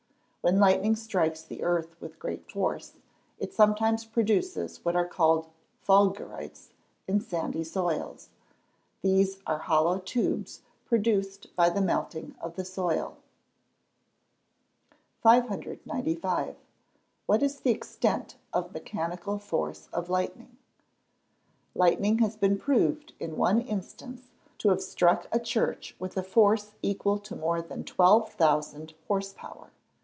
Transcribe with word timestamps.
When 0.43 0.59
lightning 0.59 0.95
strikes 0.95 1.43
the 1.43 1.61
earth 1.61 2.01
with 2.01 2.17
great 2.17 2.49
force, 2.51 2.93
it 3.37 3.53
sometimes 3.53 4.05
produces 4.05 4.83
what 4.83 4.95
are 4.95 5.05
called 5.05 5.45
fulgurites 5.87 6.69
in 7.07 7.19
sandy 7.21 7.63
soils; 7.63 8.29
these 9.03 9.37
are 9.45 9.59
hollow 9.59 9.99
tubes, 9.99 10.61
produced 10.83 11.55
by 11.55 11.69
the 11.69 11.79
melting 11.79 12.33
of 12.41 12.55
the 12.55 12.65
soil. 12.65 13.17
595. 15.19 16.55
What 17.27 17.43
is 17.43 17.59
the 17.59 17.69
extent 17.69 18.35
of 18.51 18.73
mechanical 18.73 19.37
force 19.37 19.89
of 19.93 20.09
lightning? 20.09 20.57
Lightning 21.75 22.17
has 22.17 22.35
been 22.35 22.57
proved, 22.57 23.13
in 23.19 23.37
one 23.37 23.61
instance, 23.61 24.31
to 24.57 24.69
have 24.69 24.81
struck 24.81 25.27
a 25.31 25.39
church 25.39 25.95
with 25.99 26.17
a 26.17 26.23
force 26.23 26.71
equal 26.81 27.19
to 27.19 27.35
more 27.35 27.61
than 27.61 27.83
12,000 27.83 28.95
horse 29.07 29.33
power. 29.33 29.69